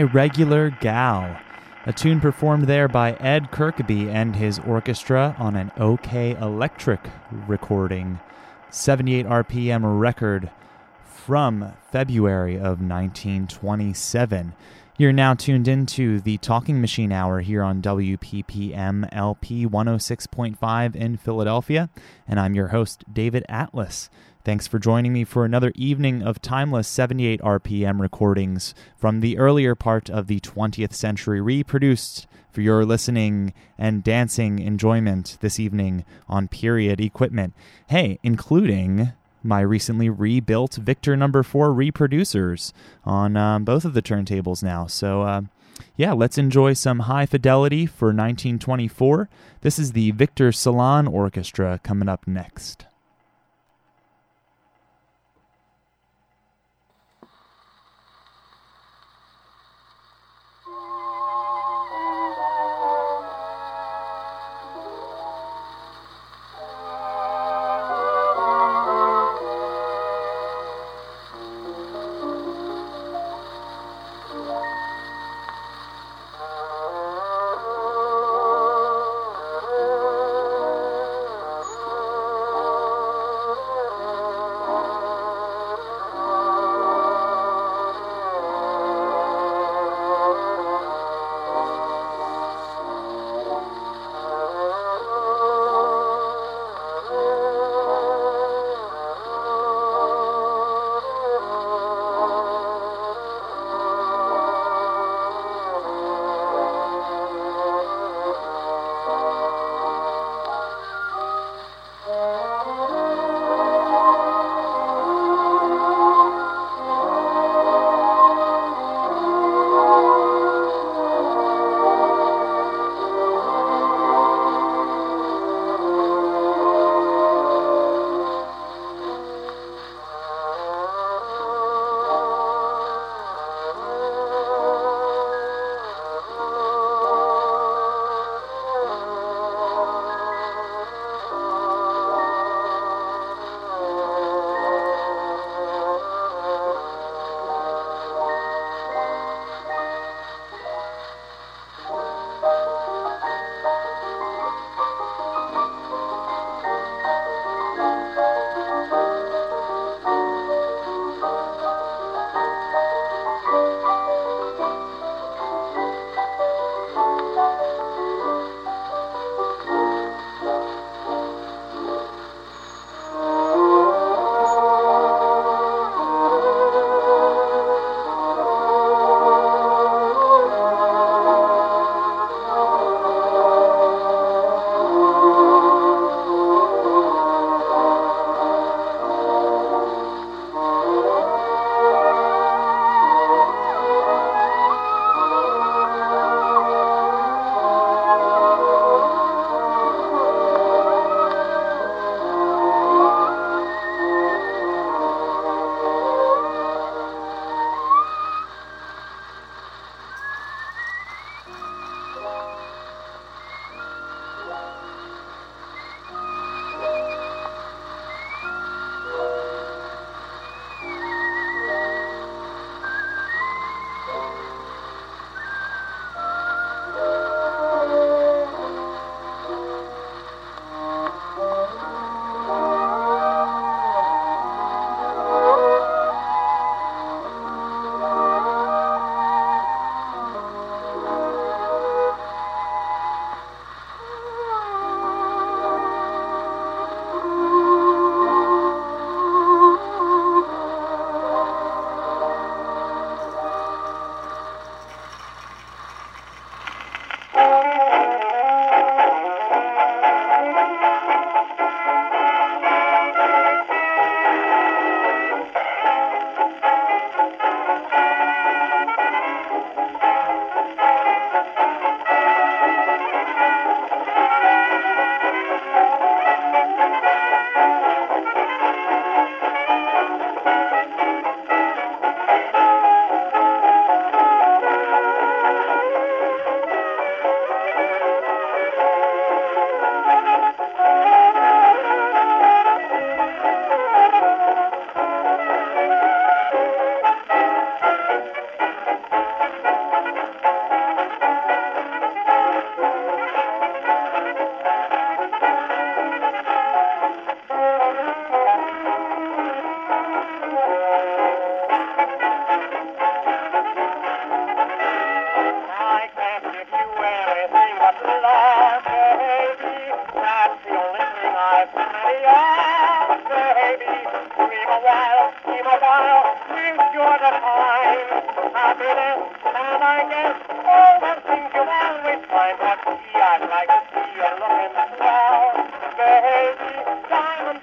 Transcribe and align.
My 0.00 0.04
Regular 0.04 0.70
Gal, 0.70 1.38
a 1.84 1.92
tune 1.92 2.20
performed 2.20 2.66
there 2.66 2.88
by 2.88 3.12
Ed 3.16 3.50
Kirkeby 3.50 4.08
and 4.08 4.34
his 4.34 4.58
orchestra 4.60 5.36
on 5.38 5.56
an 5.56 5.72
OKeh 5.76 6.40
Electric 6.40 7.00
recording, 7.46 8.18
78 8.70 9.26
RPM 9.26 10.00
record 10.00 10.50
from 11.04 11.74
February 11.92 12.54
of 12.54 12.80
1927. 12.80 14.54
You're 14.96 15.12
now 15.12 15.34
tuned 15.34 15.68
into 15.68 16.18
the 16.20 16.38
Talking 16.38 16.80
Machine 16.80 17.12
Hour 17.12 17.40
here 17.40 17.62
on 17.62 17.82
WPPM 17.82 19.06
LP 19.12 19.66
106.5 19.66 20.96
in 20.96 21.18
Philadelphia, 21.18 21.90
and 22.26 22.40
I'm 22.40 22.54
your 22.54 22.68
host, 22.68 23.04
David 23.12 23.44
Atlas. 23.50 24.08
Thanks 24.50 24.66
for 24.66 24.80
joining 24.80 25.12
me 25.12 25.22
for 25.22 25.44
another 25.44 25.70
evening 25.76 26.22
of 26.24 26.42
timeless 26.42 26.88
78 26.88 27.40
RPM 27.40 28.00
recordings 28.00 28.74
from 28.96 29.20
the 29.20 29.38
earlier 29.38 29.76
part 29.76 30.10
of 30.10 30.26
the 30.26 30.40
20th 30.40 30.92
century, 30.92 31.40
reproduced 31.40 32.26
for 32.50 32.60
your 32.60 32.84
listening 32.84 33.54
and 33.78 34.02
dancing 34.02 34.58
enjoyment 34.58 35.38
this 35.40 35.60
evening 35.60 36.04
on 36.28 36.48
period 36.48 37.00
equipment. 37.00 37.54
Hey, 37.86 38.18
including 38.24 39.12
my 39.44 39.60
recently 39.60 40.10
rebuilt 40.10 40.74
Victor 40.74 41.16
number 41.16 41.44
4 41.44 41.68
reproducers 41.68 42.72
on 43.04 43.36
um, 43.36 43.64
both 43.64 43.84
of 43.84 43.94
the 43.94 44.02
turntables 44.02 44.64
now. 44.64 44.88
So, 44.88 45.22
uh, 45.22 45.42
yeah, 45.96 46.10
let's 46.12 46.38
enjoy 46.38 46.72
some 46.72 46.98
high 46.98 47.26
fidelity 47.26 47.86
for 47.86 48.06
1924. 48.06 49.28
This 49.60 49.78
is 49.78 49.92
the 49.92 50.10
Victor 50.10 50.50
Salon 50.50 51.06
Orchestra 51.06 51.78
coming 51.84 52.08
up 52.08 52.26
next. 52.26 52.86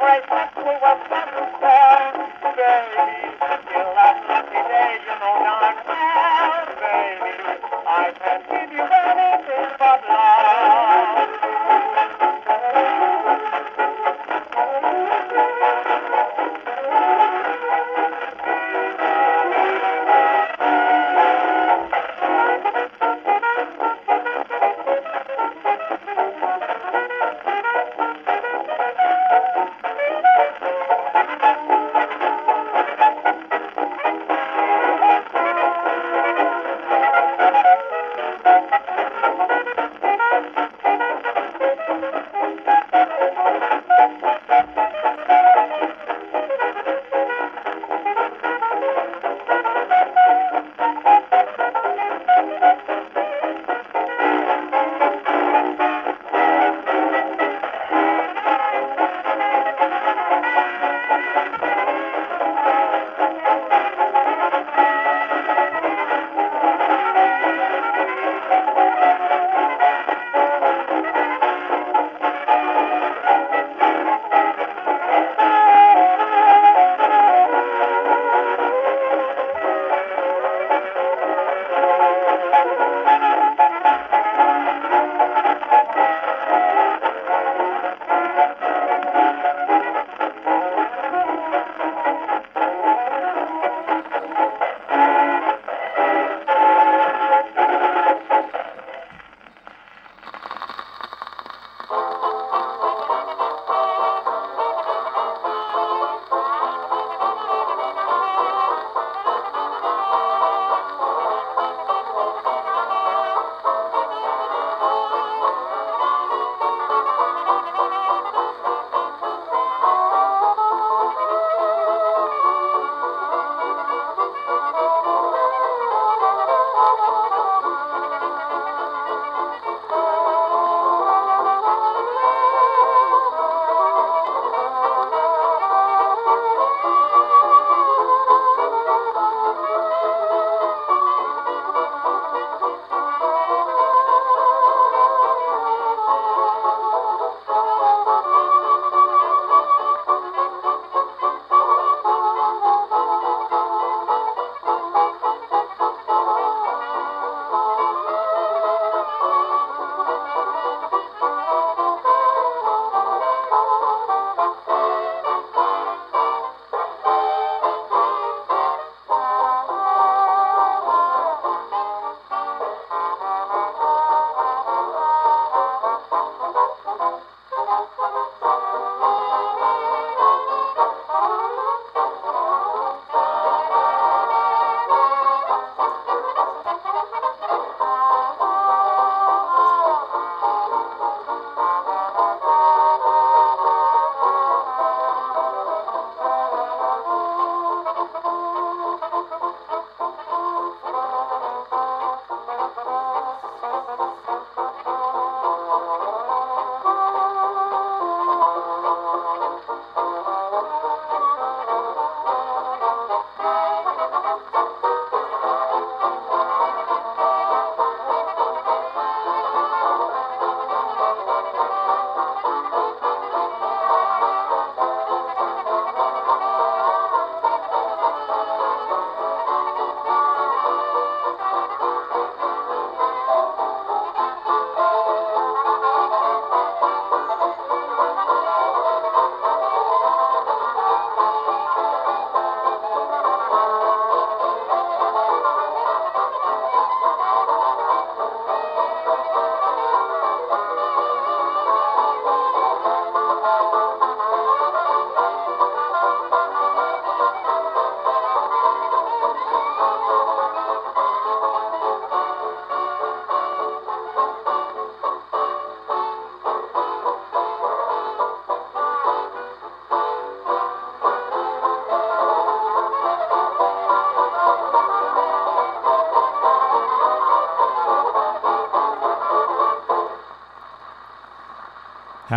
Diamond 0.08 0.47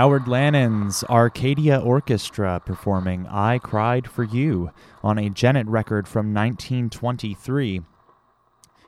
Howard 0.01 0.29
Lanin's 0.29 1.05
Arcadia 1.11 1.79
Orchestra 1.79 2.63
performing 2.65 3.27
I 3.27 3.59
Cried 3.59 4.09
for 4.09 4.25
You 4.25 4.71
on 5.03 5.19
a 5.19 5.29
Gennett 5.29 5.67
record 5.67 6.09
from 6.09 6.33
1923. 6.33 7.83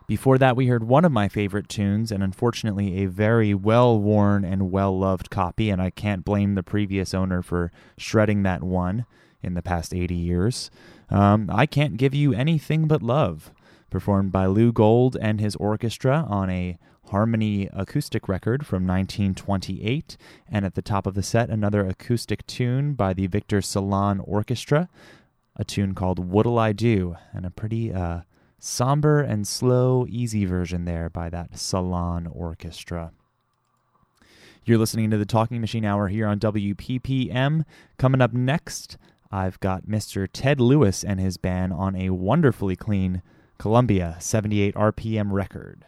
Before 0.07 0.39
that, 0.39 0.57
we 0.57 0.69
heard 0.69 0.85
one 0.85 1.05
of 1.05 1.13
my 1.13 1.29
favorite 1.29 1.69
tunes, 1.69 2.11
and 2.11 2.23
unfortunately, 2.23 3.05
a 3.05 3.11
very 3.11 3.53
well 3.53 4.01
worn 4.01 4.43
and 4.43 4.71
well 4.71 4.99
loved 4.99 5.29
copy, 5.29 5.69
and 5.69 5.83
I 5.83 5.91
can't 5.91 6.25
blame 6.25 6.55
the 6.55 6.63
previous 6.63 7.13
owner 7.13 7.43
for 7.43 7.71
shredding 7.99 8.43
that 8.45 8.63
one 8.63 9.05
in 9.43 9.53
the 9.53 9.61
past 9.61 9.93
80 9.93 10.15
years. 10.15 10.71
Um, 11.11 11.51
I 11.53 11.67
Can't 11.67 11.99
Give 11.99 12.15
You 12.15 12.33
Anything 12.33 12.89
But 12.89 13.03
Love, 13.03 13.53
performed 13.91 14.33
by 14.33 14.47
Lou 14.47 14.73
Gold 14.73 15.19
and 15.21 15.43
his 15.43 15.57
orchestra 15.57 16.25
on 16.27 16.49
a 16.49 16.79
Harmony 17.13 17.69
acoustic 17.75 18.27
record 18.27 18.65
from 18.67 18.87
1928, 18.87 20.17
and 20.49 20.65
at 20.65 20.75
the 20.75 20.81
top 20.81 21.07
of 21.07 21.13
the 21.13 21.23
set, 21.23 21.51
another 21.51 21.87
acoustic 21.87 22.47
tune 22.47 22.95
by 22.95 23.13
the 23.13 23.27
Victor 23.27 23.61
Salon 23.61 24.19
Orchestra, 24.21 24.89
a 25.55 25.63
tune 25.63 25.95
called 25.95 26.19
What'll 26.19 26.59
I 26.59 26.73
Do, 26.73 27.17
and 27.35 27.45
a 27.45 27.51
pretty 27.51 27.93
uh, 27.93 28.23
somber 28.59 29.21
and 29.21 29.47
slow, 29.47 30.07
easy 30.09 30.47
version 30.47 30.87
there 30.87 31.11
by 31.11 31.29
that 31.29 31.59
Salon 31.59 32.27
Orchestra. 32.27 33.13
You're 34.65 34.79
listening 34.79 35.11
to 35.11 35.19
the 35.19 35.27
Talking 35.27 35.61
Machine 35.61 35.85
Hour 35.85 36.09
here 36.09 36.27
on 36.27 36.41
WPPM. 36.41 37.67
Coming 37.99 38.23
up 38.23 38.33
next, 38.33 38.97
I've 39.31 39.61
got 39.61 39.87
Mr. 39.87 40.27
Ted 40.33 40.63
Lewis 40.63 41.05
and 41.05 41.21
his 41.21 41.37
band 41.37 41.75
on 41.75 41.95
a 41.95 42.09
wonderfully 42.09 42.75
clean 42.75 43.21
Columbia 43.59 44.17
78 44.19 44.75
RPM 44.75 45.31
record. 45.31 45.85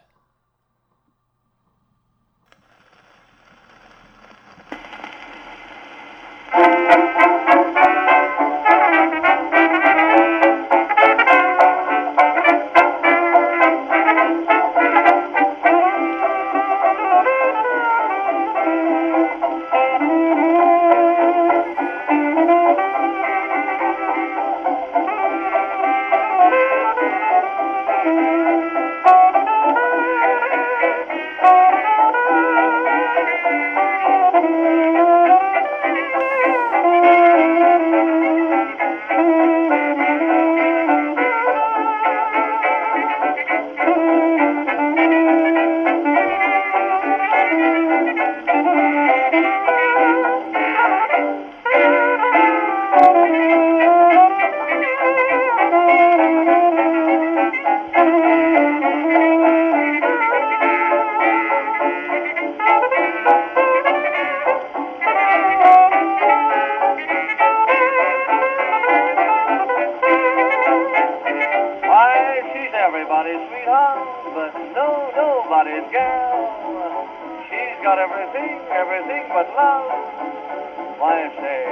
Why, 81.01 81.31
say, 81.41 81.65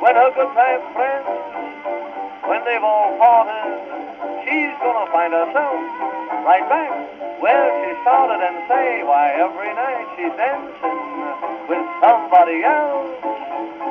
when 0.00 0.14
her 0.16 0.30
good 0.32 0.52
time 0.56 0.82
friends, 0.96 1.28
when 2.48 2.64
they've 2.64 2.82
all 2.82 3.16
parted, 3.18 3.68
she's 4.44 4.72
gonna 4.80 5.10
find 5.12 5.32
herself 5.32 5.76
right 6.44 6.64
back 6.68 7.14
where 7.44 7.68
she 7.84 7.92
started 8.00 8.40
and 8.40 8.56
say, 8.64 9.04
why, 9.04 9.36
every 9.36 9.68
night 9.76 10.08
she's 10.16 10.32
dancing 10.40 11.04
with 11.68 11.84
somebody 12.00 12.64
else. 12.64 13.12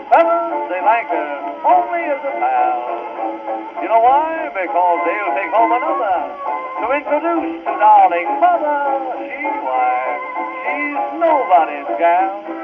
Fellas, 0.09 0.73
they 0.73 0.81
like 0.81 1.05
her 1.13 1.33
only 1.61 2.01
as 2.09 2.21
a 2.25 2.33
pal. 2.41 2.81
You 3.85 3.89
know 3.93 4.01
why? 4.01 4.49
Because 4.49 4.97
they'll 5.05 5.33
take 5.37 5.53
home 5.53 5.69
another 5.69 6.17
to 6.81 6.85
introduce 6.97 7.61
to 7.61 7.73
darling 7.77 8.29
mother. 8.41 8.81
She, 9.21 9.45
why, 9.61 9.93
she's 10.65 11.21
nobody's 11.21 11.89
gal. 12.01 12.62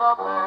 love. 0.00 0.37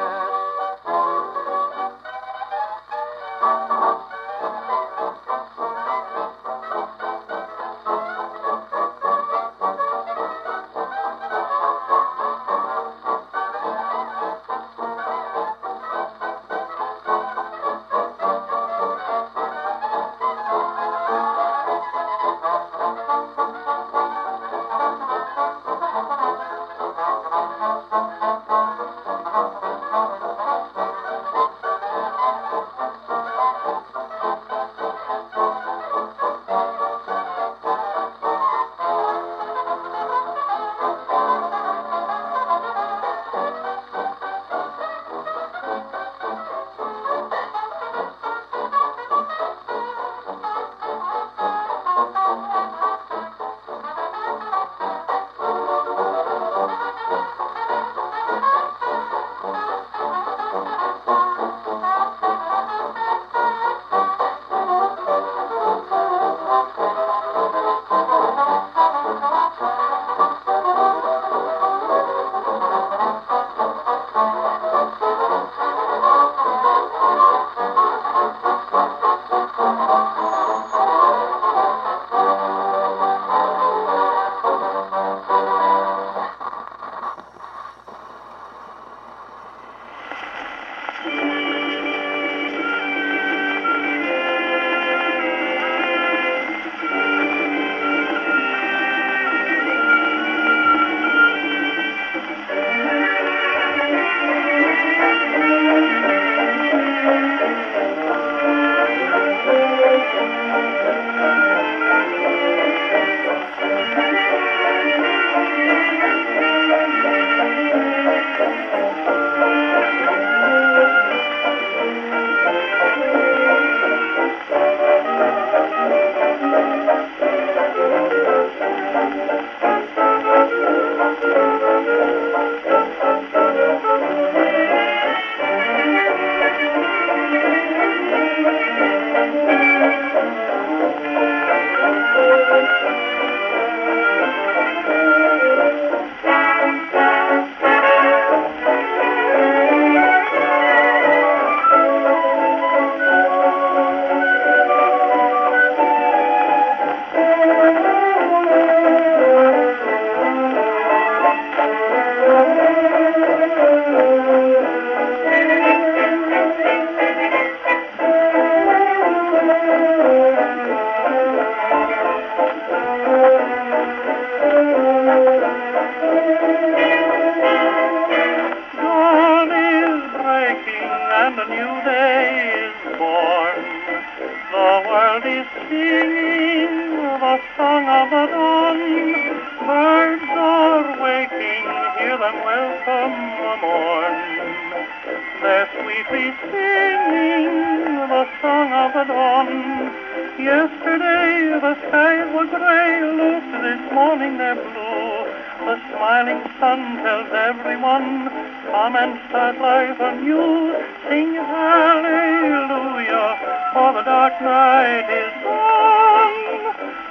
everyone 207.42 208.28
come 208.70 208.94
and 208.94 209.18
satirize 209.30 209.98
anew. 209.98 210.78
Sing 211.08 211.34
hallelujah, 211.34 213.30
for 213.74 213.92
the 213.94 214.02
dark 214.02 214.40
night 214.40 215.08
is 215.10 215.32
gone. 215.42 216.38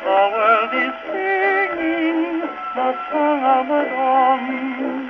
The 0.07 0.21
world 0.33 0.71
is 0.85 0.95
singing 1.11 2.19
the 2.75 2.89
song 3.11 3.41
of 3.43 3.67
the 3.67 3.81
dawn. 3.89 5.00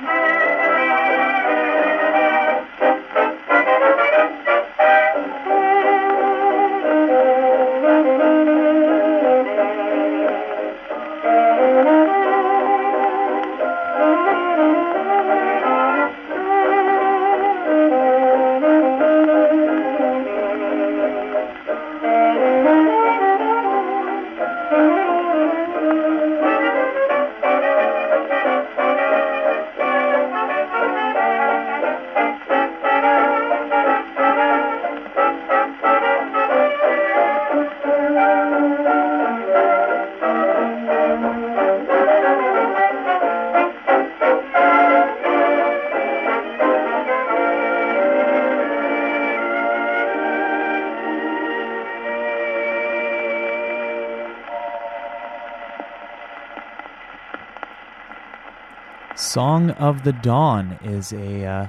Song 59.32 59.70
of 59.70 60.04
the 60.04 60.12
Dawn 60.12 60.78
is 60.84 61.10
a 61.14 61.46
uh, 61.46 61.68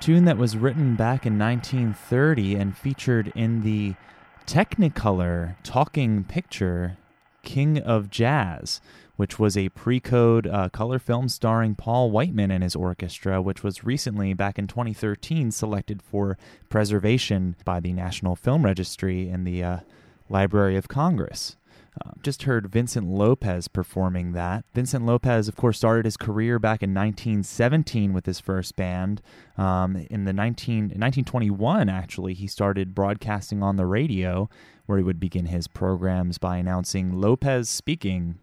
tune 0.00 0.24
that 0.24 0.36
was 0.36 0.56
written 0.56 0.96
back 0.96 1.24
in 1.24 1.38
1930 1.38 2.56
and 2.56 2.76
featured 2.76 3.30
in 3.36 3.62
the 3.62 3.94
Technicolor 4.48 5.54
talking 5.62 6.24
picture 6.24 6.96
King 7.44 7.78
of 7.78 8.10
Jazz, 8.10 8.80
which 9.14 9.38
was 9.38 9.56
a 9.56 9.68
pre 9.68 10.00
code 10.00 10.48
uh, 10.48 10.70
color 10.70 10.98
film 10.98 11.28
starring 11.28 11.76
Paul 11.76 12.10
Whiteman 12.10 12.50
and 12.50 12.64
his 12.64 12.74
orchestra, 12.74 13.40
which 13.40 13.62
was 13.62 13.84
recently, 13.84 14.34
back 14.34 14.58
in 14.58 14.66
2013, 14.66 15.52
selected 15.52 16.02
for 16.02 16.36
preservation 16.68 17.54
by 17.64 17.78
the 17.78 17.92
National 17.92 18.34
Film 18.34 18.64
Registry 18.64 19.28
in 19.28 19.44
the 19.44 19.62
uh, 19.62 19.78
Library 20.28 20.76
of 20.76 20.88
Congress. 20.88 21.54
Uh, 22.02 22.10
just 22.22 22.42
heard 22.42 22.70
Vincent 22.70 23.06
Lopez 23.06 23.68
performing 23.68 24.32
that. 24.32 24.64
Vincent 24.74 25.06
Lopez, 25.06 25.46
of 25.46 25.54
course, 25.54 25.78
started 25.78 26.04
his 26.04 26.16
career 26.16 26.58
back 26.58 26.82
in 26.82 26.92
1917 26.92 28.12
with 28.12 28.26
his 28.26 28.40
first 28.40 28.74
band. 28.74 29.22
Um, 29.56 30.04
in 30.10 30.24
the 30.24 30.32
19, 30.32 30.84
1921, 30.84 31.88
actually, 31.88 32.34
he 32.34 32.48
started 32.48 32.94
broadcasting 32.94 33.62
on 33.62 33.76
the 33.76 33.86
radio, 33.86 34.48
where 34.86 34.98
he 34.98 35.04
would 35.04 35.20
begin 35.20 35.46
his 35.46 35.68
programs 35.68 36.38
by 36.38 36.56
announcing 36.56 37.20
Lopez 37.20 37.68
speaking. 37.68 38.38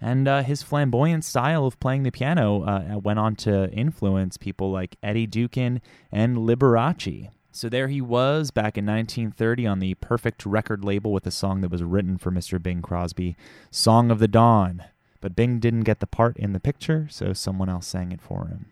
And 0.00 0.26
uh, 0.26 0.42
his 0.42 0.62
flamboyant 0.62 1.24
style 1.24 1.66
of 1.66 1.78
playing 1.78 2.02
the 2.02 2.10
piano 2.10 2.62
uh, 2.62 2.98
went 2.98 3.20
on 3.20 3.36
to 3.36 3.70
influence 3.70 4.36
people 4.36 4.72
like 4.72 4.96
Eddie 5.02 5.28
Duchin 5.28 5.80
and 6.10 6.38
Liberace. 6.38 7.28
So 7.54 7.68
there 7.68 7.88
he 7.88 8.00
was 8.00 8.50
back 8.50 8.78
in 8.78 8.86
1930 8.86 9.66
on 9.66 9.78
the 9.78 9.92
Perfect 9.96 10.46
record 10.46 10.82
label 10.82 11.12
with 11.12 11.26
a 11.26 11.30
song 11.30 11.60
that 11.60 11.70
was 11.70 11.82
written 11.82 12.16
for 12.16 12.30
Mr. 12.30 12.60
Bing 12.60 12.80
Crosby, 12.80 13.36
Song 13.70 14.10
of 14.10 14.20
the 14.20 14.26
Dawn. 14.26 14.84
But 15.20 15.36
Bing 15.36 15.60
didn't 15.60 15.82
get 15.82 16.00
the 16.00 16.06
part 16.06 16.38
in 16.38 16.54
the 16.54 16.60
picture, 16.60 17.08
so 17.10 17.34
someone 17.34 17.68
else 17.68 17.86
sang 17.86 18.10
it 18.10 18.22
for 18.22 18.46
him. 18.46 18.66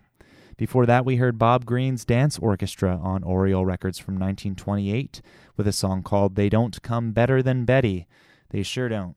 Before 0.56 0.86
that, 0.86 1.04
we 1.04 1.16
heard 1.16 1.38
Bob 1.38 1.66
Green's 1.66 2.06
Dance 2.06 2.38
Orchestra 2.38 2.98
on 3.02 3.22
Oriole 3.22 3.66
Records 3.66 3.98
from 3.98 4.14
1928 4.14 5.20
with 5.58 5.68
a 5.68 5.72
song 5.72 6.02
called 6.02 6.34
They 6.34 6.48
Don't 6.48 6.80
Come 6.80 7.12
Better 7.12 7.42
Than 7.42 7.66
Betty. 7.66 8.06
They 8.48 8.62
sure 8.62 8.88
don't. 8.88 9.14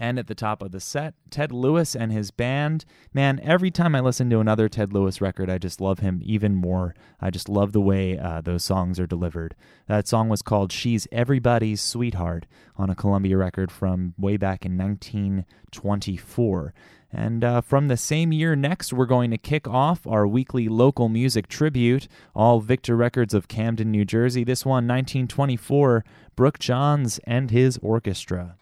And 0.00 0.18
at 0.18 0.28
the 0.28 0.34
top 0.34 0.62
of 0.62 0.72
the 0.72 0.80
set, 0.80 1.12
Ted 1.28 1.52
Lewis 1.52 1.94
and 1.94 2.10
his 2.10 2.30
band. 2.30 2.86
Man, 3.12 3.38
every 3.42 3.70
time 3.70 3.94
I 3.94 4.00
listen 4.00 4.30
to 4.30 4.40
another 4.40 4.66
Ted 4.66 4.94
Lewis 4.94 5.20
record, 5.20 5.50
I 5.50 5.58
just 5.58 5.78
love 5.78 5.98
him 5.98 6.22
even 6.24 6.54
more. 6.54 6.94
I 7.20 7.28
just 7.28 7.50
love 7.50 7.72
the 7.72 7.82
way 7.82 8.18
uh, 8.18 8.40
those 8.40 8.64
songs 8.64 8.98
are 8.98 9.06
delivered. 9.06 9.54
That 9.88 10.08
song 10.08 10.30
was 10.30 10.40
called 10.40 10.72
She's 10.72 11.06
Everybody's 11.12 11.82
Sweetheart 11.82 12.46
on 12.78 12.88
a 12.88 12.94
Columbia 12.94 13.36
record 13.36 13.70
from 13.70 14.14
way 14.16 14.38
back 14.38 14.64
in 14.64 14.78
1924. 14.78 16.72
And 17.12 17.44
uh, 17.44 17.60
from 17.60 17.88
the 17.88 17.98
same 17.98 18.32
year 18.32 18.56
next, 18.56 18.94
we're 18.94 19.04
going 19.04 19.30
to 19.32 19.38
kick 19.38 19.68
off 19.68 20.06
our 20.06 20.26
weekly 20.26 20.66
local 20.68 21.10
music 21.10 21.46
tribute, 21.46 22.08
all 22.34 22.60
Victor 22.60 22.96
Records 22.96 23.34
of 23.34 23.48
Camden, 23.48 23.90
New 23.90 24.06
Jersey. 24.06 24.44
This 24.44 24.64
one, 24.64 24.88
1924, 24.88 26.06
Brooke 26.36 26.58
Johns 26.58 27.20
and 27.24 27.50
his 27.50 27.78
orchestra. 27.82 28.56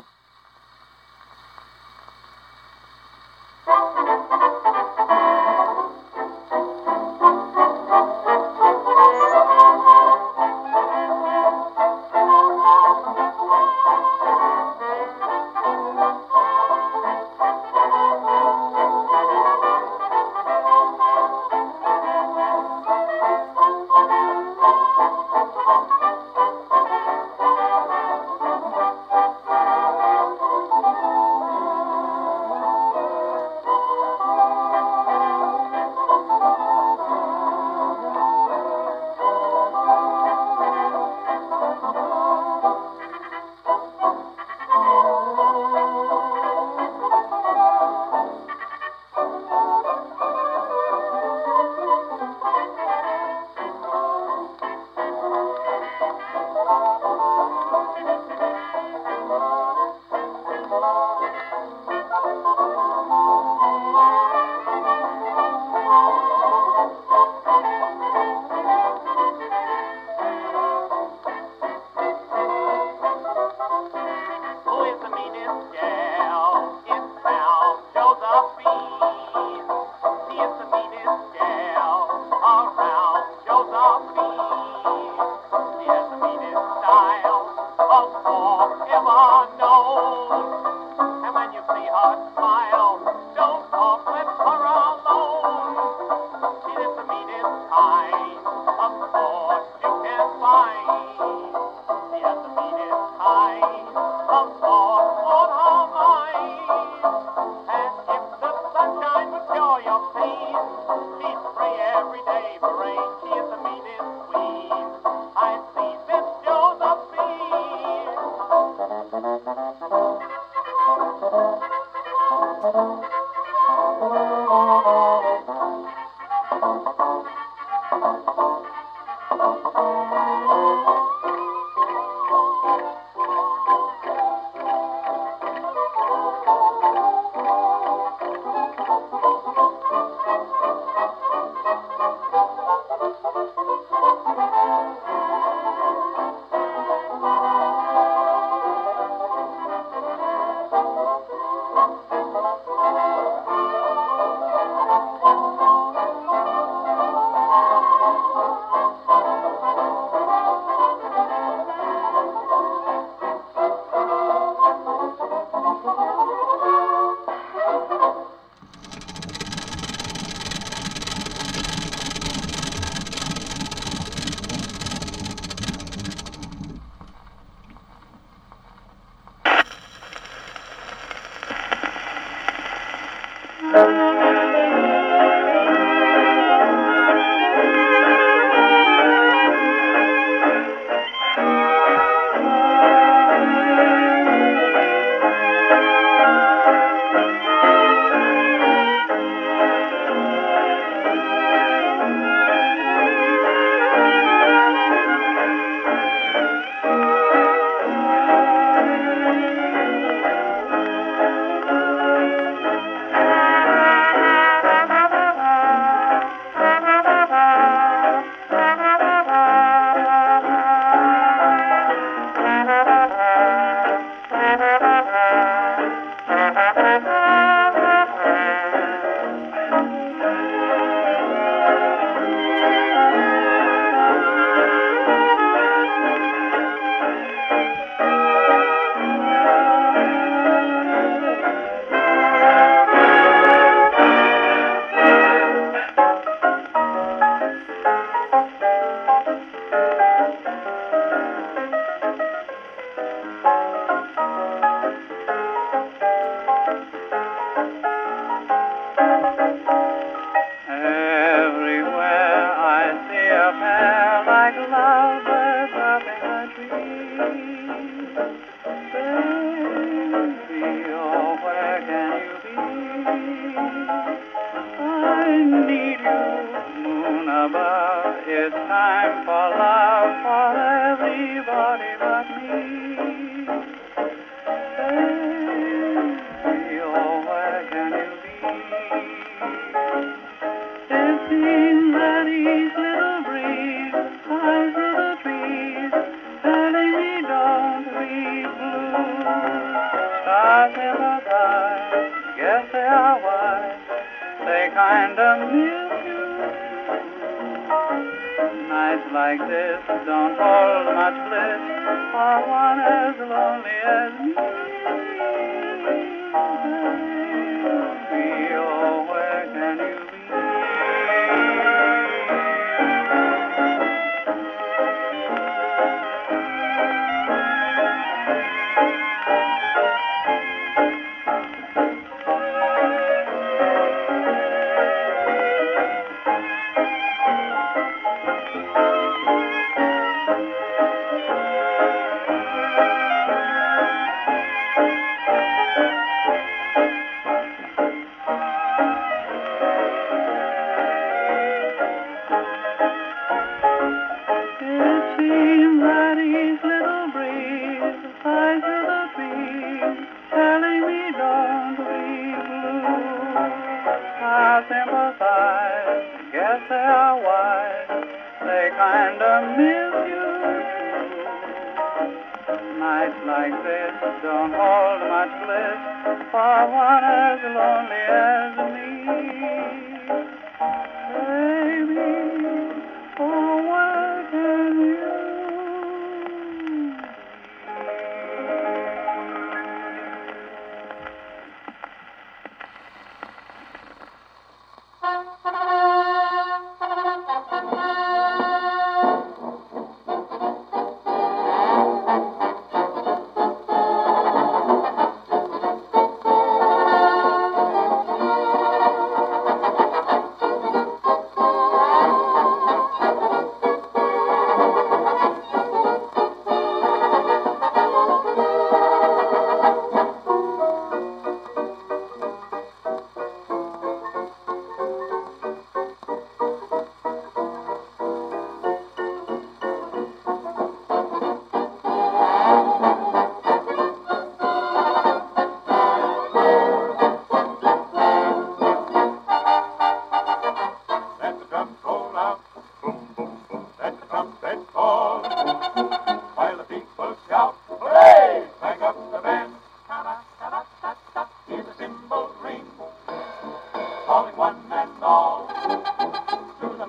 One 376.49 377.05
as 377.05 377.41
lonely 377.45 377.68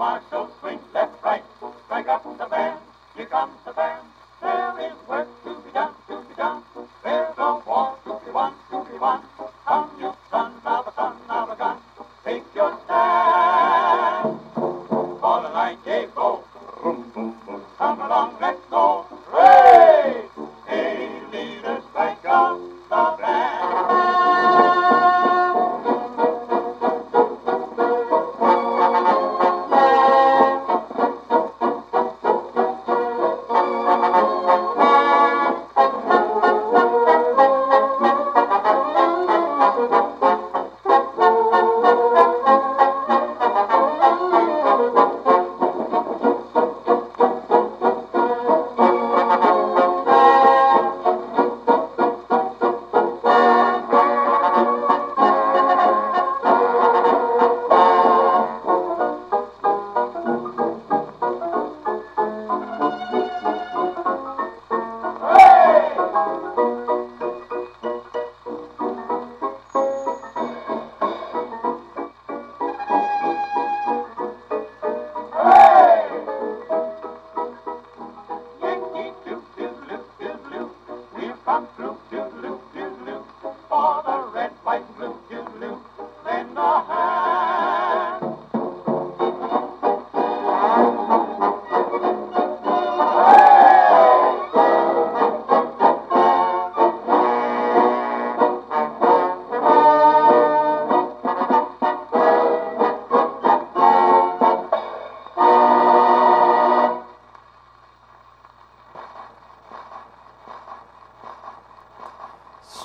To 0.09 0.21
the 0.31 0.38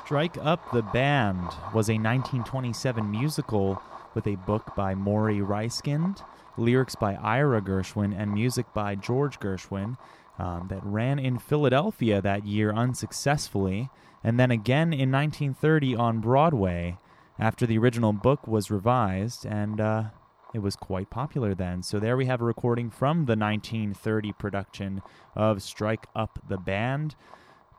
Strike 0.04 0.36
Up 0.42 0.70
the 0.70 0.82
Band 0.82 1.48
was 1.72 1.88
a 1.88 1.96
1927 1.96 3.10
musical 3.10 3.80
with 4.14 4.26
a 4.26 4.36
book 4.36 4.76
by 4.76 4.94
Morrie 4.94 5.40
Ryskind 5.40 6.22
lyrics 6.56 6.94
by 6.94 7.14
Ira 7.14 7.62
Gershwin 7.62 8.14
and 8.16 8.32
music 8.32 8.66
by 8.74 8.94
George 8.94 9.40
Gershwin, 9.40 9.96
um, 10.38 10.66
that 10.68 10.84
ran 10.84 11.18
in 11.18 11.38
Philadelphia 11.38 12.20
that 12.20 12.44
year 12.44 12.72
unsuccessfully, 12.72 13.88
and 14.22 14.38
then 14.38 14.50
again 14.50 14.92
in 14.92 15.10
1930 15.10 15.96
on 15.96 16.20
Broadway 16.20 16.98
after 17.38 17.66
the 17.66 17.78
original 17.78 18.12
book 18.12 18.46
was 18.46 18.70
revised, 18.70 19.44
and 19.44 19.80
uh, 19.80 20.04
it 20.52 20.58
was 20.58 20.76
quite 20.76 21.10
popular 21.10 21.54
then. 21.54 21.82
So 21.82 21.98
there 21.98 22.16
we 22.16 22.26
have 22.26 22.40
a 22.40 22.44
recording 22.44 22.90
from 22.90 23.26
the 23.26 23.36
1930 23.36 24.32
production 24.32 25.02
of 25.34 25.62
Strike 25.62 26.06
Up 26.14 26.38
the 26.48 26.58
Band. 26.58 27.14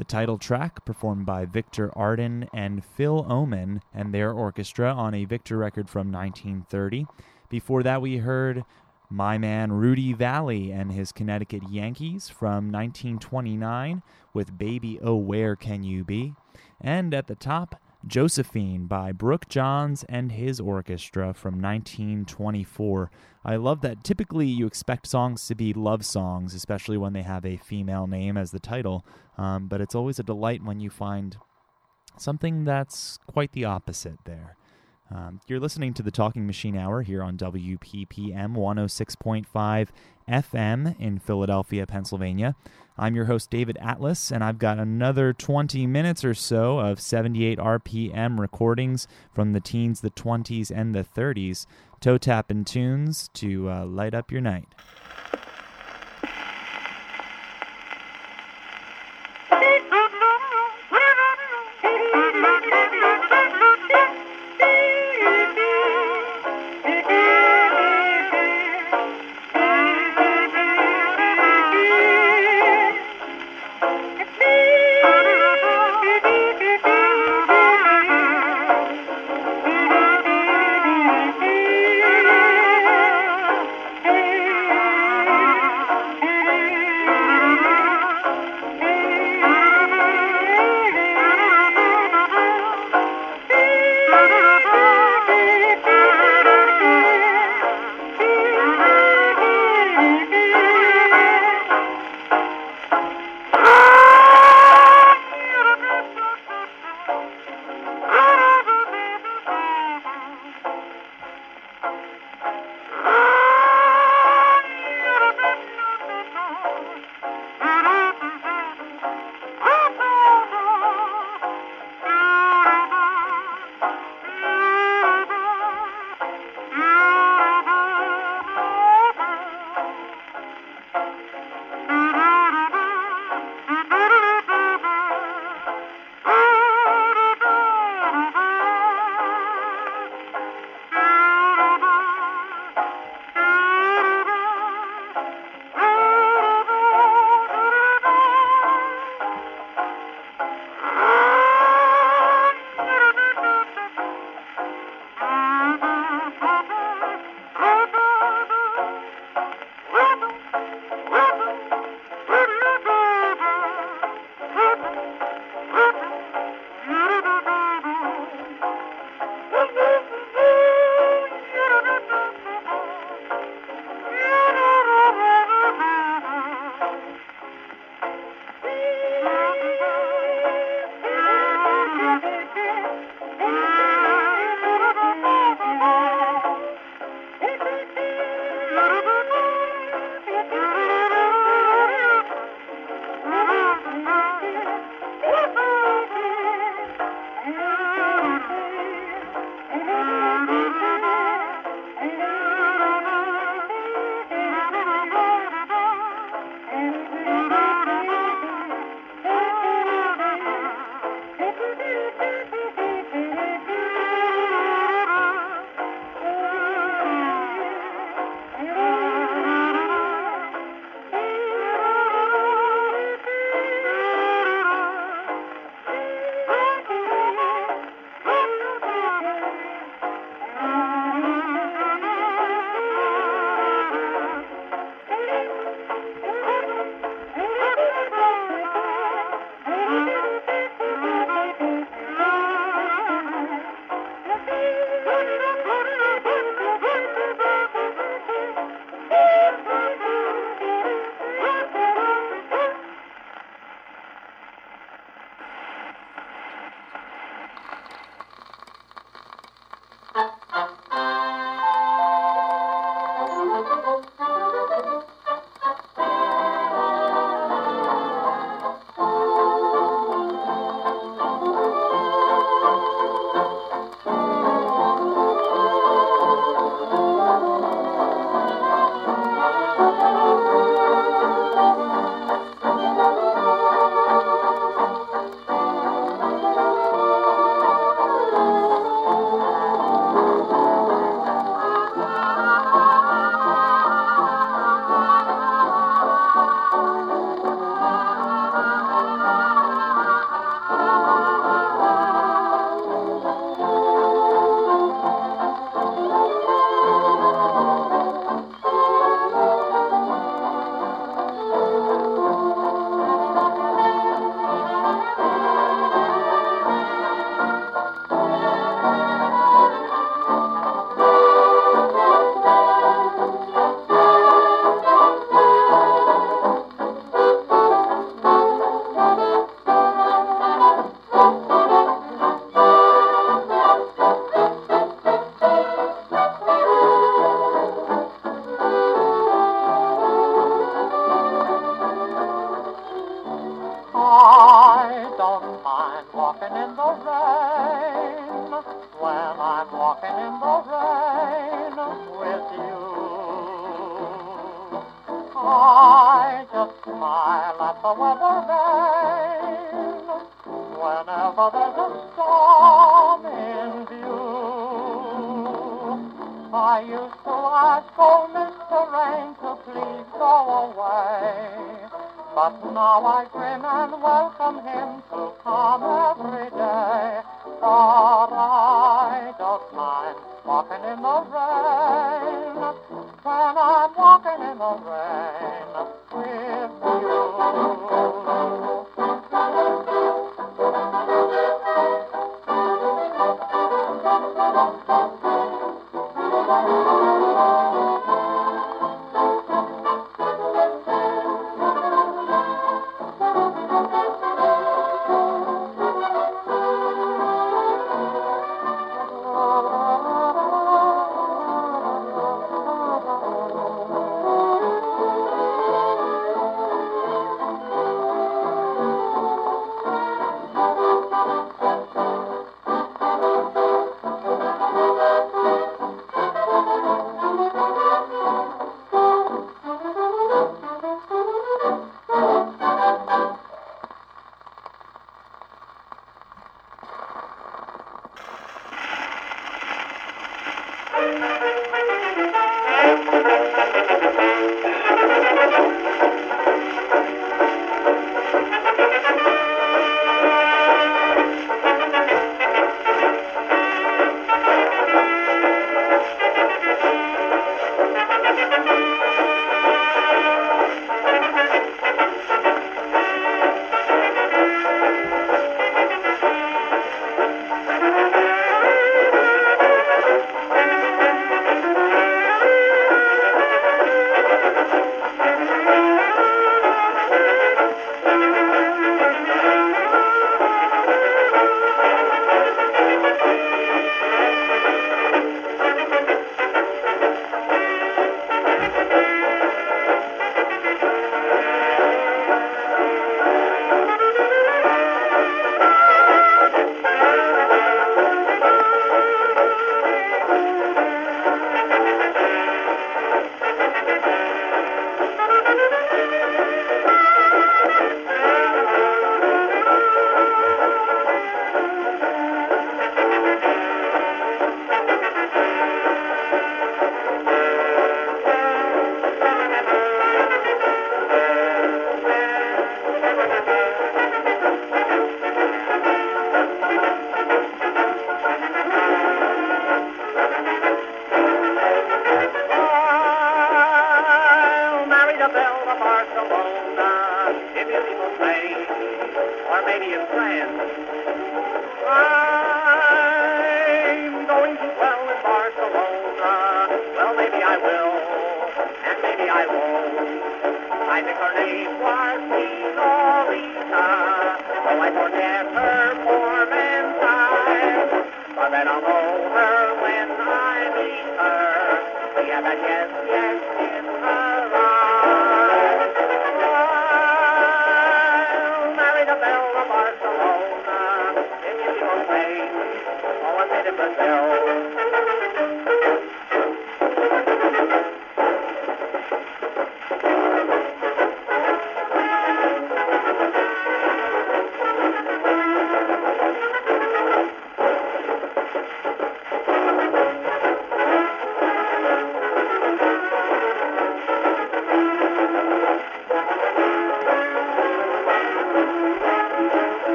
The 0.00 0.04
title 0.04 0.38
track, 0.38 0.86
performed 0.86 1.26
by 1.26 1.44
Victor 1.44 1.92
Arden 1.94 2.48
and 2.54 2.82
Phil 2.82 3.22
Ohman 3.24 3.82
and 3.92 4.14
their 4.14 4.32
orchestra 4.32 4.94
on 4.94 5.12
a 5.12 5.26
Victor 5.26 5.58
record 5.58 5.90
from 5.90 6.10
1930. 6.10 7.04
Before 7.50 7.82
that, 7.82 8.00
we 8.00 8.16
heard 8.16 8.64
my 9.10 9.36
man 9.36 9.72
Rudy 9.72 10.14
Vallee 10.14 10.72
and 10.72 10.90
his 10.90 11.12
Connecticut 11.12 11.68
Yankees 11.68 12.30
from 12.30 12.72
1929 12.72 14.02
with 14.32 14.56
Baby 14.56 14.98
Oh 15.02 15.16
Where 15.16 15.54
Can 15.54 15.82
You 15.82 16.02
Be? 16.02 16.32
And 16.80 17.12
at 17.12 17.26
the 17.26 17.34
top, 17.34 17.78
Josephine 18.06 18.86
by 18.86 19.12
Brooke 19.12 19.48
Johns 19.48 20.04
and 20.08 20.32
his 20.32 20.58
orchestra 20.58 21.34
from 21.34 21.60
1924. 21.60 23.10
I 23.44 23.56
love 23.56 23.82
that 23.82 24.04
typically 24.04 24.46
you 24.46 24.66
expect 24.66 25.06
songs 25.06 25.46
to 25.46 25.54
be 25.54 25.72
love 25.72 26.04
songs, 26.04 26.54
especially 26.54 26.96
when 26.96 27.12
they 27.12 27.22
have 27.22 27.44
a 27.44 27.56
female 27.56 28.06
name 28.06 28.36
as 28.36 28.50
the 28.50 28.58
title, 28.58 29.04
um, 29.36 29.68
but 29.68 29.80
it's 29.80 29.94
always 29.94 30.18
a 30.18 30.24
delight 30.24 30.62
when 30.62 30.80
you 30.80 30.90
find 30.90 31.36
something 32.16 32.64
that's 32.64 33.18
quite 33.26 33.52
the 33.52 33.64
opposite 33.64 34.18
there. 34.24 34.56
Um, 35.12 35.40
you're 35.48 35.58
listening 35.58 35.92
to 35.94 36.02
the 36.04 36.12
Talking 36.12 36.46
Machine 36.46 36.76
Hour 36.76 37.02
here 37.02 37.20
on 37.22 37.36
WPPM 37.36 38.54
106.5 38.54 39.88
FM 40.28 41.00
in 41.00 41.18
Philadelphia, 41.18 41.84
Pennsylvania. 41.84 42.54
I'm 42.96 43.16
your 43.16 43.24
host, 43.24 43.50
David 43.50 43.76
Atlas, 43.80 44.30
and 44.30 44.44
I've 44.44 44.58
got 44.58 44.78
another 44.78 45.32
20 45.32 45.84
minutes 45.88 46.24
or 46.24 46.34
so 46.34 46.78
of 46.78 47.00
78 47.00 47.58
RPM 47.58 48.38
recordings 48.38 49.08
from 49.32 49.52
the 49.52 49.60
teens, 49.60 50.00
the 50.00 50.10
20s, 50.10 50.70
and 50.70 50.94
the 50.94 51.02
30s, 51.04 51.66
toe 51.98 52.18
tapping 52.18 52.64
tunes 52.64 53.30
to 53.34 53.68
uh, 53.68 53.86
light 53.86 54.14
up 54.14 54.30
your 54.30 54.42
night. 54.42 54.68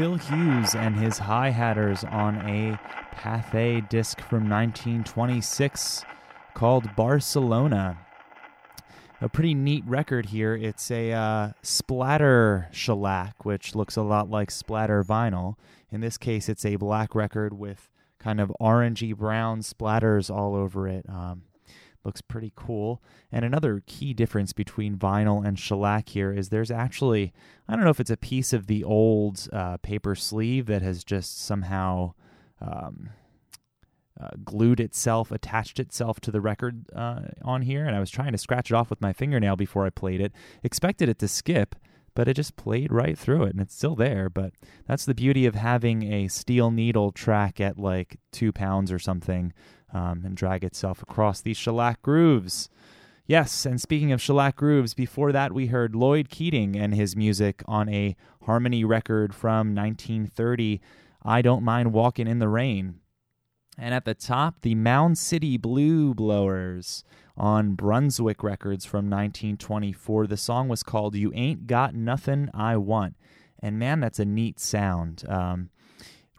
Phil 0.00 0.16
Hughes 0.16 0.74
and 0.74 0.96
his 0.96 1.18
High 1.18 1.50
Hatters 1.50 2.04
on 2.04 2.36
a 2.36 2.80
Pathé 3.14 3.86
disc 3.90 4.18
from 4.18 4.48
1926 4.48 6.04
called 6.54 6.96
Barcelona. 6.96 7.98
A 9.20 9.28
pretty 9.28 9.52
neat 9.52 9.84
record 9.86 10.24
here. 10.24 10.56
It's 10.56 10.90
a 10.90 11.12
uh, 11.12 11.52
splatter 11.62 12.68
shellac, 12.72 13.44
which 13.44 13.74
looks 13.74 13.94
a 13.94 14.02
lot 14.02 14.30
like 14.30 14.50
splatter 14.50 15.04
vinyl. 15.04 15.56
In 15.92 16.00
this 16.00 16.16
case, 16.16 16.48
it's 16.48 16.64
a 16.64 16.76
black 16.76 17.14
record 17.14 17.52
with 17.52 17.90
kind 18.18 18.40
of 18.40 18.50
orangey 18.58 19.14
brown 19.14 19.60
splatters 19.60 20.34
all 20.34 20.56
over 20.56 20.88
it. 20.88 21.04
Um, 21.10 21.42
looks 22.04 22.20
pretty 22.20 22.52
cool. 22.56 23.02
And 23.30 23.44
another 23.44 23.82
key 23.86 24.14
difference 24.14 24.52
between 24.52 24.96
vinyl 24.96 25.46
and 25.46 25.58
shellac 25.58 26.08
here 26.08 26.32
is 26.32 26.48
there's 26.48 26.70
actually, 26.70 27.32
I 27.68 27.76
don't 27.76 27.84
know 27.84 27.90
if 27.90 28.00
it's 28.00 28.10
a 28.10 28.16
piece 28.16 28.52
of 28.52 28.66
the 28.66 28.84
old 28.84 29.48
uh, 29.52 29.76
paper 29.78 30.14
sleeve 30.14 30.66
that 30.66 30.82
has 30.82 31.04
just 31.04 31.44
somehow 31.44 32.14
um, 32.60 33.10
uh, 34.20 34.30
glued 34.44 34.80
itself, 34.80 35.30
attached 35.30 35.78
itself 35.78 36.20
to 36.20 36.30
the 36.30 36.40
record 36.40 36.86
uh, 36.94 37.22
on 37.42 37.62
here. 37.62 37.86
And 37.86 37.94
I 37.94 38.00
was 38.00 38.10
trying 38.10 38.32
to 38.32 38.38
scratch 38.38 38.70
it 38.70 38.74
off 38.74 38.90
with 38.90 39.00
my 39.00 39.12
fingernail 39.12 39.56
before 39.56 39.86
I 39.86 39.90
played 39.90 40.20
it, 40.20 40.32
expected 40.62 41.08
it 41.08 41.18
to 41.18 41.28
skip 41.28 41.74
but 42.14 42.28
it 42.28 42.34
just 42.34 42.56
played 42.56 42.92
right 42.92 43.16
through 43.16 43.44
it 43.44 43.52
and 43.52 43.60
it's 43.60 43.74
still 43.74 43.94
there. 43.94 44.28
But 44.28 44.52
that's 44.86 45.04
the 45.04 45.14
beauty 45.14 45.46
of 45.46 45.54
having 45.54 46.02
a 46.12 46.28
steel 46.28 46.70
needle 46.70 47.12
track 47.12 47.60
at 47.60 47.78
like 47.78 48.18
two 48.32 48.52
pounds 48.52 48.90
or 48.90 48.98
something 48.98 49.52
um, 49.92 50.22
and 50.24 50.36
drag 50.36 50.64
itself 50.64 51.02
across 51.02 51.40
these 51.40 51.56
shellac 51.56 52.02
grooves. 52.02 52.68
Yes, 53.26 53.64
and 53.64 53.80
speaking 53.80 54.10
of 54.10 54.20
shellac 54.20 54.56
grooves, 54.56 54.92
before 54.92 55.30
that 55.30 55.52
we 55.52 55.66
heard 55.66 55.94
Lloyd 55.94 56.28
Keating 56.30 56.76
and 56.76 56.94
his 56.94 57.14
music 57.14 57.62
on 57.66 57.88
a 57.88 58.16
harmony 58.42 58.84
record 58.84 59.34
from 59.34 59.74
1930, 59.74 60.80
I 61.22 61.40
Don't 61.42 61.62
Mind 61.62 61.92
Walking 61.92 62.26
in 62.26 62.40
the 62.40 62.48
Rain. 62.48 63.00
And 63.78 63.94
at 63.94 64.04
the 64.04 64.14
top, 64.14 64.62
the 64.62 64.74
Mound 64.74 65.16
City 65.16 65.56
Blue 65.56 66.12
Blowers 66.12 67.04
on 67.36 67.74
Brunswick 67.74 68.42
Records 68.42 68.84
from 68.84 69.08
1924. 69.08 70.26
The 70.26 70.36
song 70.36 70.68
was 70.68 70.82
called 70.82 71.14
You 71.14 71.32
Ain't 71.34 71.66
Got 71.66 71.94
Nothing 71.94 72.50
I 72.52 72.76
Want. 72.76 73.16
And 73.62 73.78
man, 73.78 74.00
that's 74.00 74.18
a 74.18 74.24
neat 74.24 74.58
sound. 74.58 75.24
Um, 75.28 75.70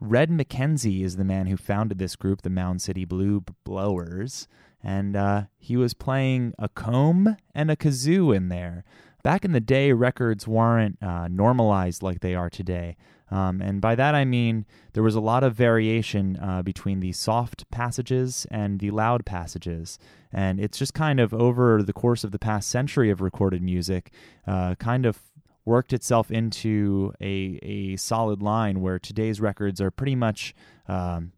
Red 0.02 0.32
McKenzie 0.32 1.04
is 1.04 1.16
the 1.16 1.24
man 1.24 1.46
who 1.46 1.56
founded 1.56 2.00
this 2.00 2.16
group, 2.16 2.42
the 2.42 2.50
Mound 2.50 2.82
City 2.82 3.06
Blue 3.06 3.44
Blowers. 3.64 4.48
And 4.84 5.16
uh, 5.16 5.44
he 5.60 5.78
was 5.78 5.94
playing 5.94 6.56
a 6.58 6.70
comb 6.70 7.38
and 7.54 7.70
a 7.70 7.76
kazoo 7.76 8.36
in 8.36 8.50
there. 8.50 8.84
Back 9.24 9.46
in 9.46 9.52
the 9.52 9.60
day, 9.60 9.92
records 9.92 10.48
weren't 10.48 10.98
uh, 11.04 11.28
normalized 11.28 12.02
like 12.02 12.22
they 12.22 12.34
are 12.34 12.50
today. 12.50 12.98
Um, 13.30 13.62
and 13.62 13.80
by 13.80 13.96
that 13.96 14.14
I 14.14 14.26
mean 14.26 14.66
there 14.94 15.04
was 15.04 15.16
a 15.16 15.22
lot 15.22 15.44
of 15.44 15.56
variation 15.56 16.38
uh, 16.42 16.62
between 16.64 17.00
the 17.00 17.14
soft 17.14 17.70
passages 17.72 18.46
and 18.52 18.80
the 18.80 18.92
loud 18.92 19.26
passages. 19.26 20.00
And 20.34 20.60
it's 20.60 20.78
just 20.78 20.94
kind 20.94 21.20
of 21.20 21.34
over 21.34 21.82
the 21.84 21.94
course 21.94 22.24
of 22.24 22.32
the 22.32 22.40
past 22.40 22.70
century 22.70 23.10
of 23.10 23.22
recorded 23.22 23.62
music, 23.62 24.12
uh, 24.46 24.76
kind 24.76 25.06
of 25.06 25.20
worked 25.66 25.94
itself 25.94 26.32
into 26.32 27.14
a, 27.22 27.60
a 27.62 27.96
solid 27.98 28.42
line 28.42 28.82
where 28.82 29.00
today's 29.00 29.40
records 29.40 29.80
are 29.80 29.92
pretty 29.92 30.16
much 30.16 30.54
um, 30.88 31.32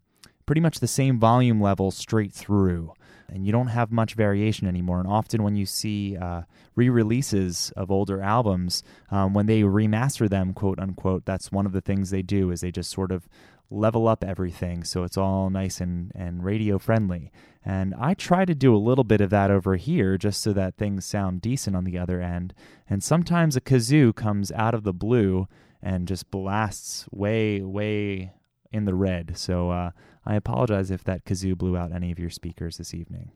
pretty 0.46 0.60
much 0.60 0.80
the 0.80 0.88
same 0.88 1.18
volume 1.18 1.60
level 1.60 1.90
straight 1.90 2.32
through 2.32 2.92
and 3.28 3.46
you 3.46 3.52
don't 3.52 3.68
have 3.68 3.90
much 3.90 4.14
variation 4.14 4.66
anymore. 4.66 5.00
And 5.00 5.08
often, 5.08 5.42
when 5.42 5.56
you 5.56 5.66
see 5.66 6.16
uh, 6.16 6.42
re-releases 6.74 7.72
of 7.76 7.90
older 7.90 8.20
albums, 8.20 8.82
um, 9.10 9.34
when 9.34 9.46
they 9.46 9.62
remaster 9.62 10.28
them, 10.28 10.52
quote 10.52 10.78
unquote, 10.78 11.24
that's 11.24 11.50
one 11.50 11.66
of 11.66 11.72
the 11.72 11.80
things 11.80 12.10
they 12.10 12.22
do 12.22 12.50
is 12.50 12.60
they 12.60 12.70
just 12.70 12.90
sort 12.90 13.10
of 13.10 13.28
level 13.70 14.06
up 14.06 14.22
everything 14.22 14.84
so 14.84 15.04
it's 15.04 15.16
all 15.16 15.50
nice 15.50 15.80
and, 15.80 16.12
and 16.14 16.44
radio 16.44 16.78
friendly. 16.78 17.32
And 17.64 17.94
I 17.98 18.14
try 18.14 18.44
to 18.44 18.54
do 18.54 18.74
a 18.74 18.78
little 18.78 19.04
bit 19.04 19.20
of 19.20 19.30
that 19.30 19.50
over 19.50 19.76
here 19.76 20.18
just 20.18 20.42
so 20.42 20.52
that 20.52 20.76
things 20.76 21.06
sound 21.06 21.40
decent 21.40 21.74
on 21.74 21.84
the 21.84 21.98
other 21.98 22.20
end. 22.20 22.54
And 22.88 23.02
sometimes 23.02 23.56
a 23.56 23.60
kazoo 23.60 24.14
comes 24.14 24.52
out 24.52 24.74
of 24.74 24.84
the 24.84 24.92
blue 24.92 25.48
and 25.82 26.06
just 26.06 26.30
blasts 26.30 27.06
way, 27.10 27.62
way 27.62 28.32
in 28.70 28.84
the 28.84 28.94
red. 28.94 29.36
So 29.36 29.70
uh, 29.70 29.90
I 30.26 30.34
apologize 30.34 30.90
if 30.90 31.04
that 31.04 31.24
kazoo 31.24 31.56
blew 31.56 31.76
out 31.76 31.92
any 31.92 32.10
of 32.10 32.18
your 32.18 32.30
speakers 32.30 32.76
this 32.76 32.92
evening. 32.92 33.32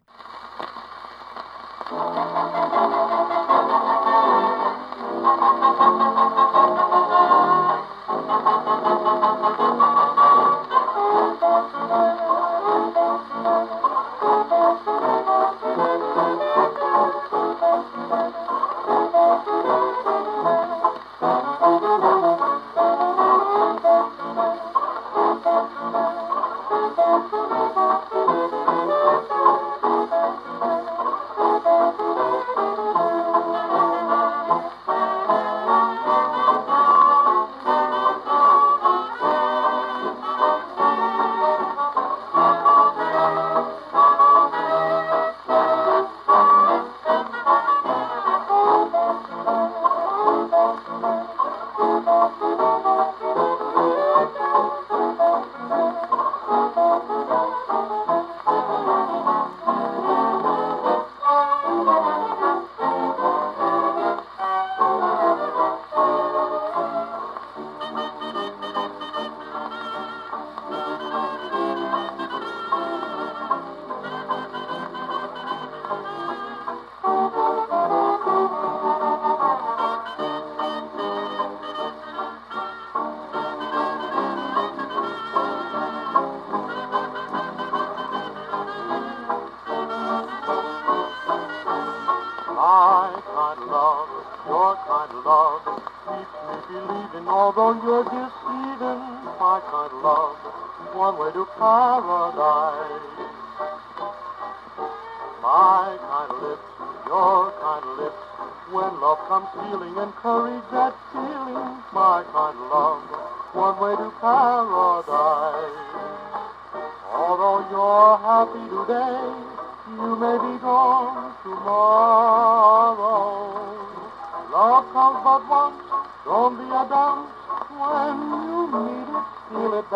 My 1.91 2.49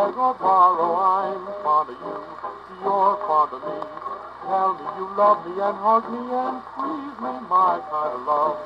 beg. 0.06 0.18
I'm 0.18 1.46
fond 1.62 1.90
of 1.90 1.96
you, 2.00 2.14
you're 2.82 3.16
fond 3.26 3.52
of 3.52 3.62
me. 3.62 3.78
Tell 4.42 4.74
me 4.74 4.84
you 4.98 5.06
love 5.16 5.46
me 5.46 5.52
and 5.62 5.76
hug 5.78 6.04
me 6.10 6.18
and 6.18 6.62
squeeze 6.72 7.18
me, 7.22 7.32
my 7.48 7.80
kind 7.90 8.12
of 8.14 8.22
love. 8.26 8.56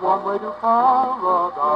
One 0.00 0.24
way 0.24 0.38
to 0.38 0.50
paradise. 0.60 1.72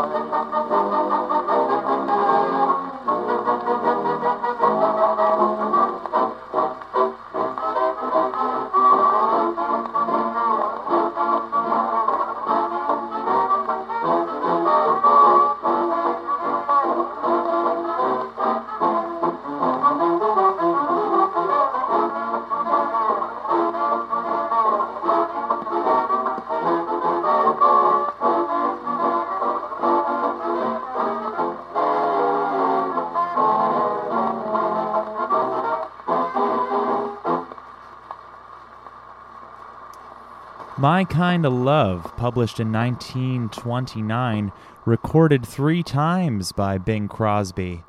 My 40.78 41.04
Kind 41.04 41.46
of 41.46 41.54
Love, 41.54 42.14
published 42.18 42.60
in 42.60 42.70
1929, 42.70 44.52
recorded 44.84 45.46
three 45.46 45.82
times 45.82 46.52
by 46.52 46.76
Bing 46.76 47.08
Crosby. 47.08 47.82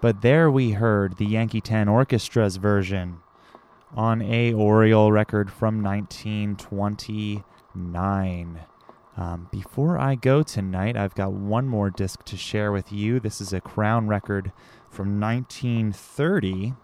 But 0.00 0.20
there 0.20 0.50
we 0.50 0.72
heard 0.72 1.16
the 1.16 1.26
Yankee 1.26 1.60
Ten 1.60 1.86
Orchestra's 1.86 2.56
version 2.56 3.20
on 3.94 4.20
a 4.20 4.52
Oriole 4.52 5.12
record 5.12 5.52
from 5.52 5.80
1929. 5.80 8.60
Um, 9.16 9.48
before 9.52 9.96
I 9.96 10.16
go 10.16 10.42
tonight, 10.42 10.96
I've 10.96 11.14
got 11.14 11.32
one 11.32 11.68
more 11.68 11.88
disc 11.88 12.24
to 12.24 12.36
share 12.36 12.72
with 12.72 12.90
you. 12.90 13.20
This 13.20 13.40
is 13.40 13.52
a 13.52 13.60
Crown 13.60 14.08
record 14.08 14.50
from 14.90 15.20
1930. 15.20 16.74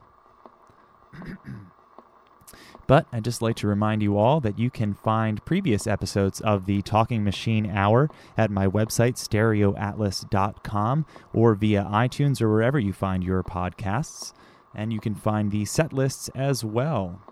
But 2.91 3.07
I'd 3.13 3.23
just 3.23 3.41
like 3.41 3.55
to 3.59 3.69
remind 3.69 4.03
you 4.03 4.19
all 4.19 4.41
that 4.41 4.59
you 4.59 4.69
can 4.69 4.95
find 4.95 5.45
previous 5.45 5.87
episodes 5.87 6.41
of 6.41 6.67
the 6.67 6.83
Talking 6.83 7.23
Machine 7.23 7.71
Hour 7.71 8.11
at 8.37 8.51
my 8.51 8.67
website, 8.67 9.15
stereoatlas.com, 9.15 11.07
or 11.33 11.55
via 11.55 11.85
iTunes 11.85 12.43
or 12.43 12.51
wherever 12.51 12.81
you 12.81 12.93
find 12.93 13.23
your 13.23 13.45
podcasts. 13.45 14.33
And 14.75 14.93
you 14.93 14.99
can 14.99 15.15
find 15.15 15.53
the 15.53 15.67
set 15.67 15.93
lists 15.93 16.31
as 16.35 16.65
well. 16.65 17.23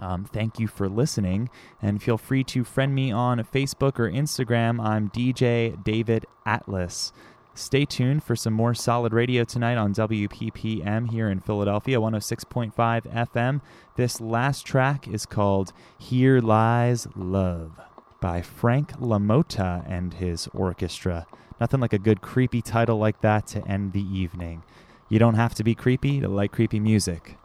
Um, 0.00 0.24
thank 0.24 0.58
you 0.58 0.66
for 0.66 0.88
listening, 0.88 1.48
and 1.80 2.02
feel 2.02 2.18
free 2.18 2.42
to 2.42 2.64
friend 2.64 2.92
me 2.92 3.12
on 3.12 3.38
Facebook 3.44 4.00
or 4.00 4.10
Instagram. 4.10 4.84
I'm 4.84 5.10
DJ 5.10 5.80
David 5.84 6.26
Atlas. 6.44 7.12
Stay 7.56 7.86
tuned 7.86 8.22
for 8.22 8.36
some 8.36 8.52
more 8.52 8.74
solid 8.74 9.14
radio 9.14 9.42
tonight 9.42 9.78
on 9.78 9.94
WPPM 9.94 11.10
here 11.10 11.30
in 11.30 11.40
Philadelphia, 11.40 11.98
106.5 11.98 12.74
FM. 12.74 13.62
This 13.96 14.20
last 14.20 14.66
track 14.66 15.08
is 15.08 15.24
called 15.24 15.72
Here 15.96 16.38
Lies 16.42 17.08
Love 17.16 17.80
by 18.20 18.42
Frank 18.42 18.92
LaMotta 19.00 19.90
and 19.90 20.12
his 20.12 20.48
orchestra. 20.48 21.26
Nothing 21.58 21.80
like 21.80 21.94
a 21.94 21.98
good 21.98 22.20
creepy 22.20 22.60
title 22.60 22.98
like 22.98 23.22
that 23.22 23.46
to 23.48 23.66
end 23.66 23.94
the 23.94 24.04
evening. 24.04 24.62
You 25.08 25.18
don't 25.18 25.34
have 25.34 25.54
to 25.54 25.64
be 25.64 25.74
creepy 25.74 26.20
to 26.20 26.28
like 26.28 26.52
creepy 26.52 26.78
music, 26.78 27.38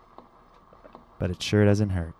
but 1.19 1.31
it 1.31 1.41
sure 1.41 1.63
doesn't 1.63 1.91
hurt. 1.91 2.15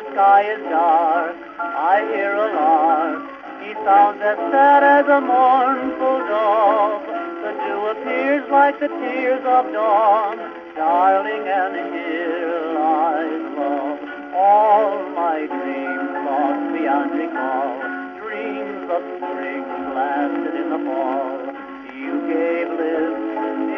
The 0.00 0.12
sky 0.12 0.42
is 0.48 0.62
dark, 0.70 1.36
I 1.58 2.00
hear 2.14 2.32
a 2.32 2.54
lark. 2.56 3.20
He 3.60 3.74
sounds 3.84 4.22
as 4.22 4.38
sad 4.50 4.82
as 4.82 5.04
a 5.04 5.20
mournful 5.20 6.18
dove. 6.24 7.04
The 7.44 7.52
dew 7.60 7.80
appears 7.92 8.48
like 8.50 8.80
the 8.80 8.88
tears 8.88 9.44
of 9.44 9.70
dawn, 9.74 10.38
darling, 10.74 11.44
and 11.44 11.76
here 11.92 12.72
lies 12.80 13.44
love. 13.60 14.00
All 14.32 15.04
my 15.12 15.44
dreams 15.44 16.12
lost 16.24 16.64
beyond 16.72 17.12
recall, 17.20 17.76
dreams 18.24 18.88
of 18.88 19.02
spring 19.20 19.64
blasted 19.92 20.54
in 20.64 20.70
the 20.70 20.80
fall. 20.88 21.44
You 21.92 22.24
gave 22.24 22.72
lips, 22.72 23.20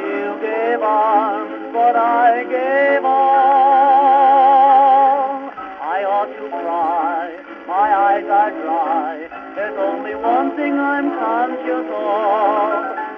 you 0.07 0.39
gave 0.39 0.83
arms, 0.83 1.73
but 1.73 1.97
I 1.97 2.45
gave 2.45 2.91
sometimes 11.03 11.59
you. 11.67 11.83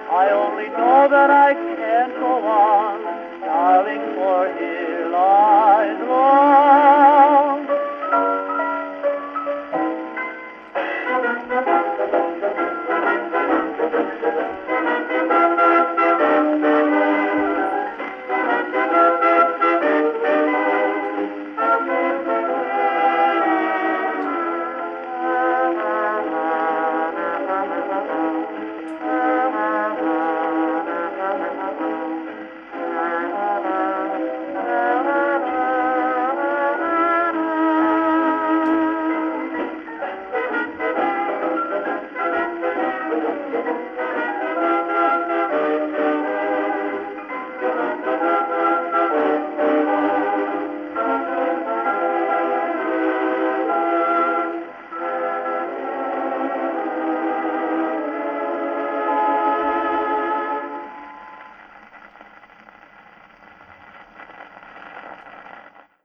I 0.07 0.29
only 0.31 0.69
know 0.69 1.07
that 1.09 1.29
I 1.29 1.53
can't 1.53 2.13
go 2.15 2.47
on, 2.47 3.03
darling. 3.41 4.04